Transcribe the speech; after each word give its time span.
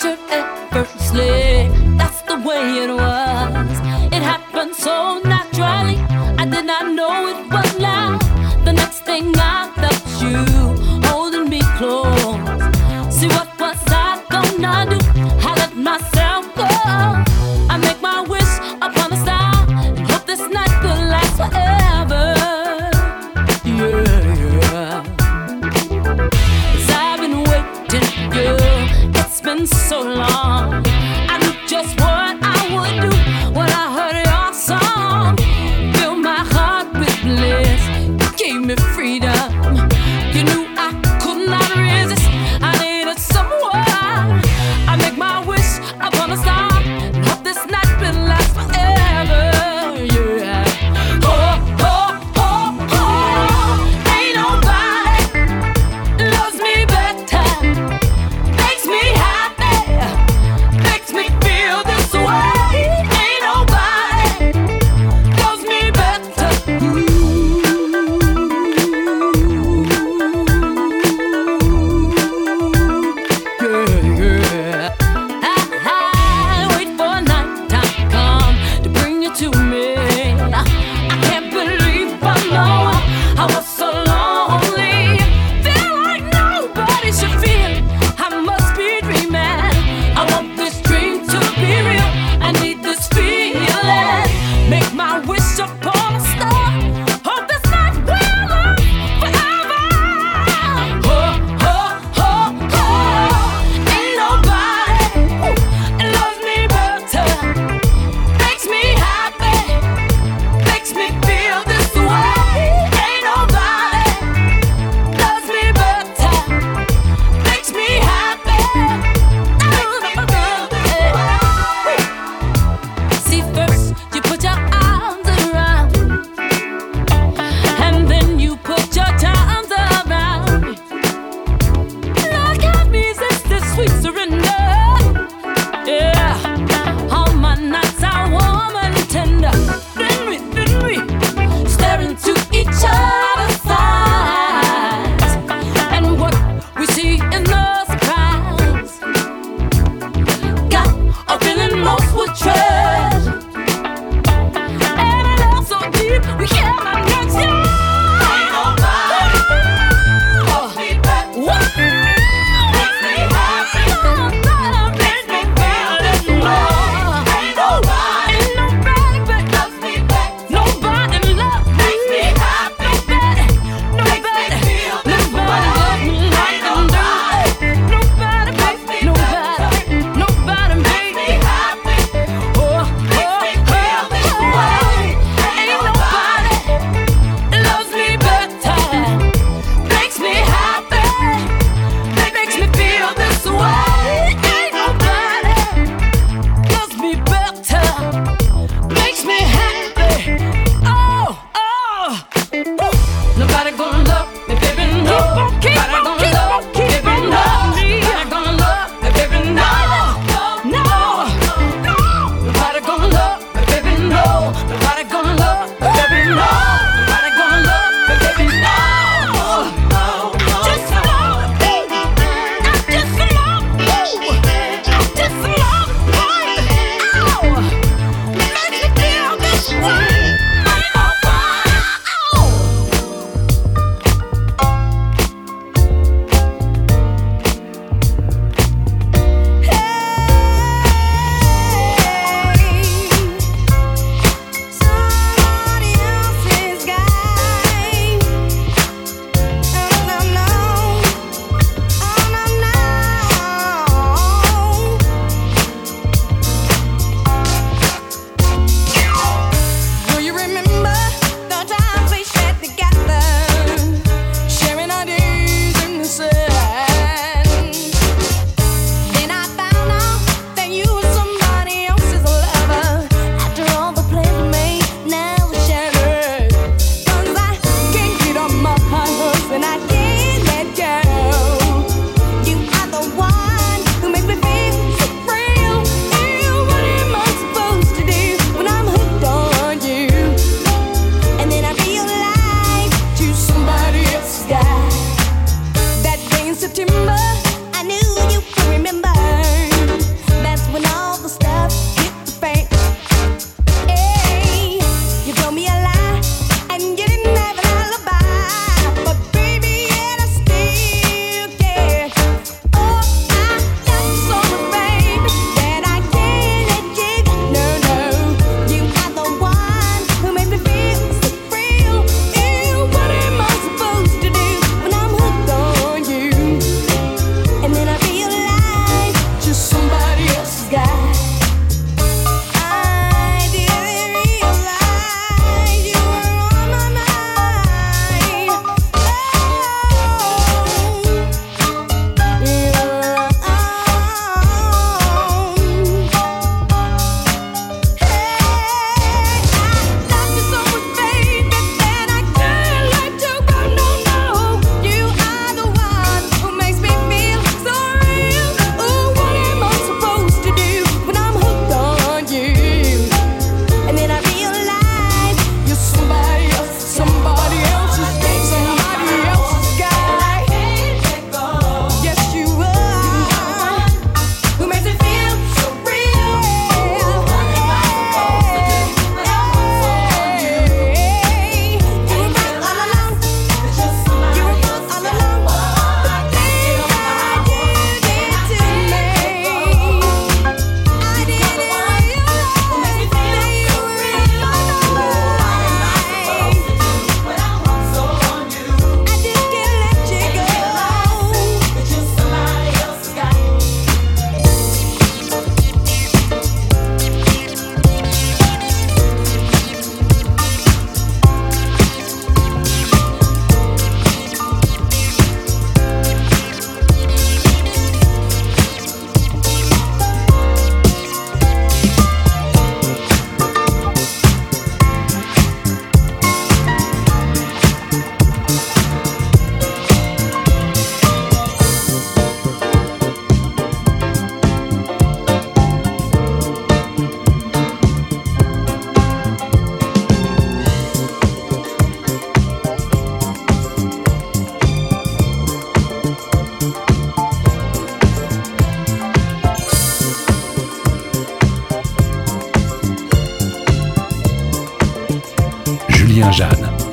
turn 0.00 0.18
effortlessly. 0.30 1.68
That's 1.98 2.22
the 2.22 2.36
way 2.38 2.84
it 2.84 2.90
was. 2.90 3.09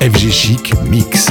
FG 0.00 0.32
Chic 0.32 0.74
Mix. 0.90 1.30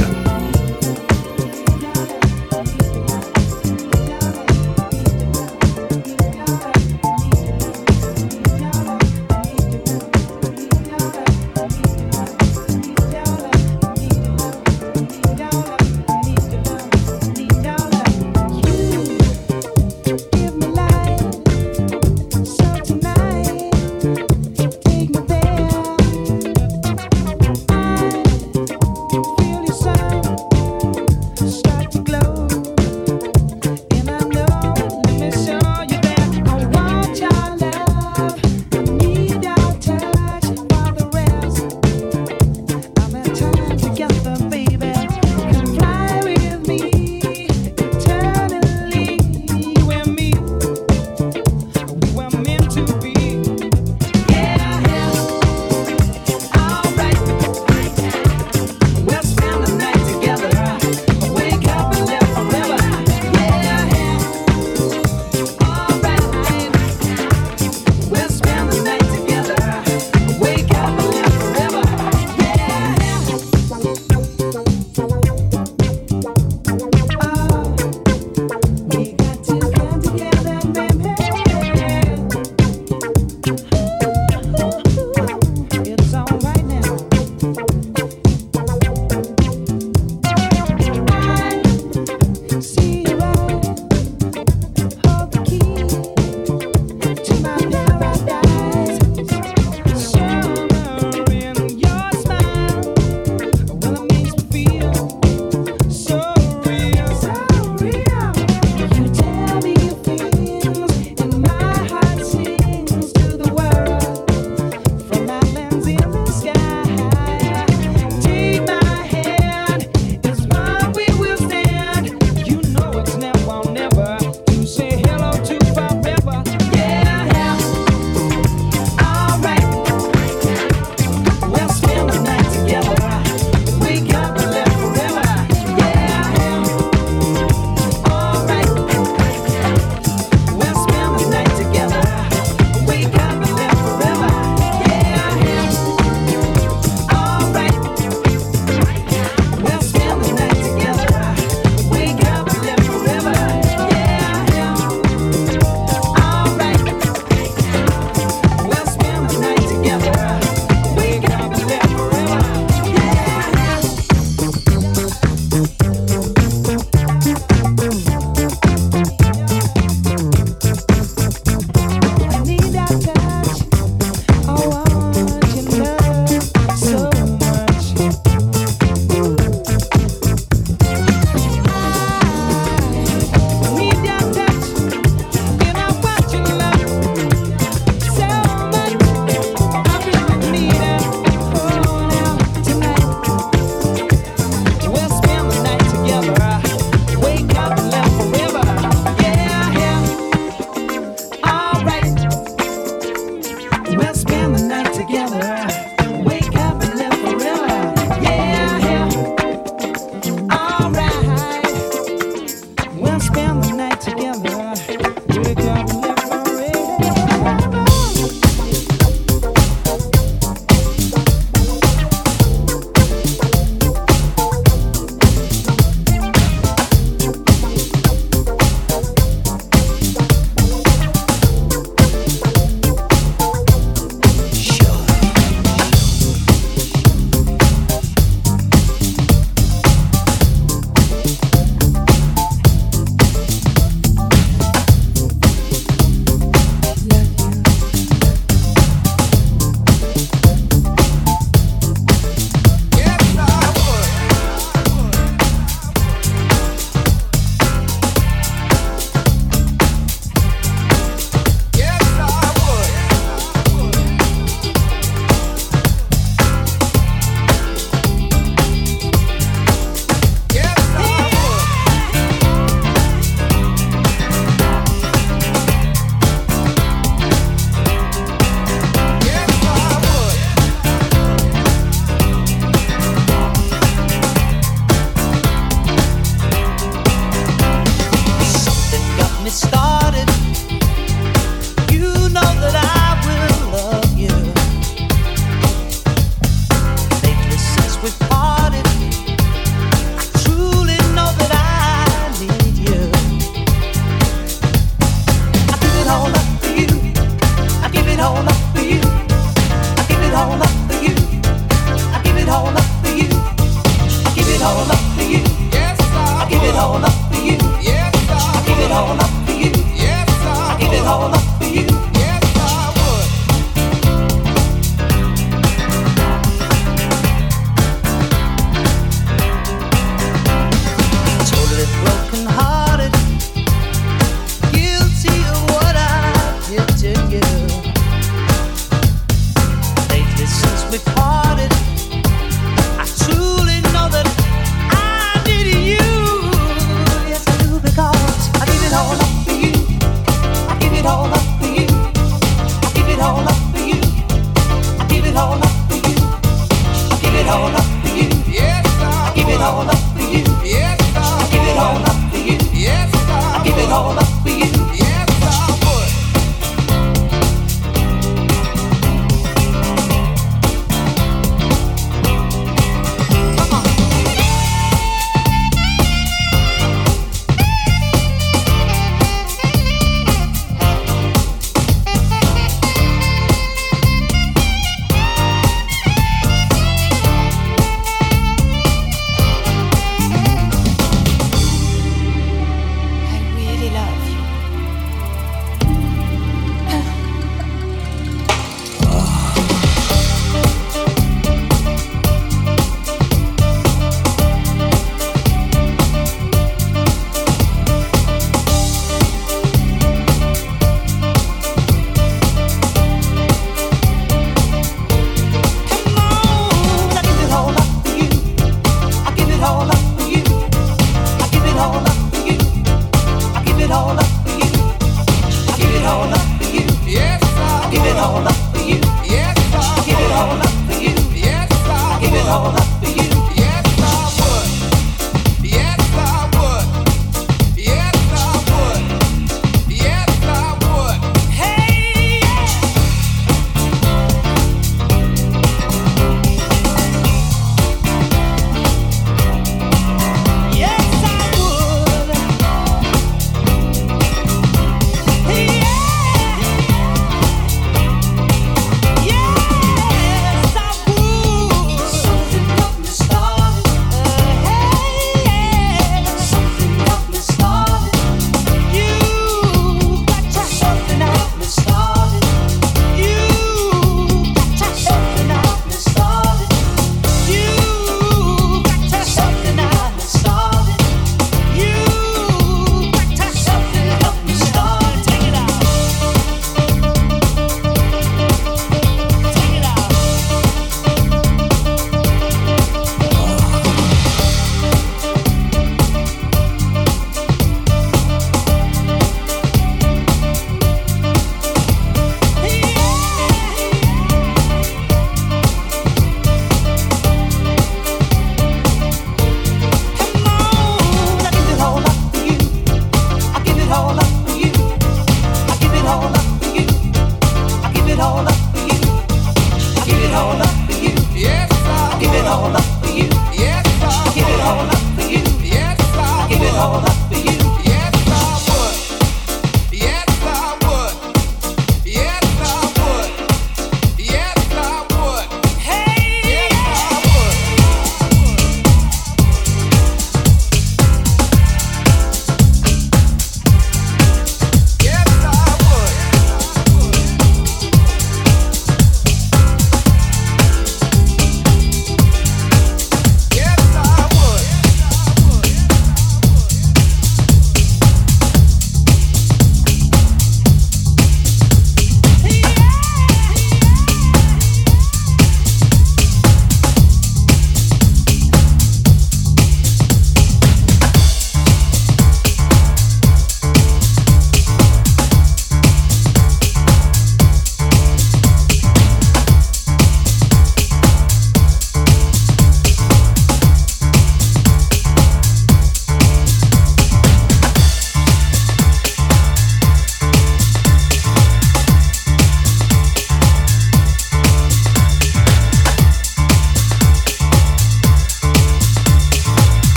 I'm 215.69 216.06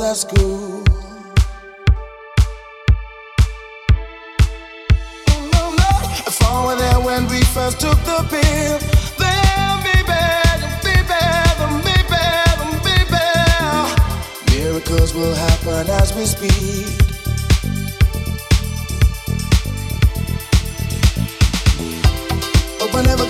was 0.00 0.24
If 6.26 6.42
I 6.42 6.64
were 6.64 6.76
there 6.76 7.00
when 7.00 7.26
we 7.28 7.42
first 7.56 7.80
took 7.80 7.98
the 8.08 8.24
pill. 8.32 8.78
Then 9.20 9.82
be 9.84 10.02
better, 10.10 10.68
be 10.86 10.96
better, 11.12 11.68
be 11.84 11.96
better, 12.08 12.66
be 12.86 12.96
better. 13.12 13.72
Miracles 14.56 15.14
will 15.14 15.34
happen 15.34 15.90
as 15.90 16.14
we 16.16 16.24
speak. 16.24 17.00
But 22.92 23.02
never 23.06 23.29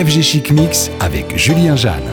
FG 0.00 0.22
Chic 0.22 0.50
Mix 0.50 0.90
avec 1.00 1.36
Julien 1.36 1.76
Jeanne. 1.76 2.09